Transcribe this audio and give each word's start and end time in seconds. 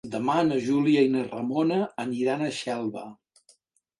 Demà 0.13 0.35
na 0.45 0.55
Júlia 0.67 1.01
i 1.07 1.09
na 1.15 1.21
Ramona 1.25 1.77
aniran 2.05 2.41
a 2.45 2.49
Xelva. 2.61 3.03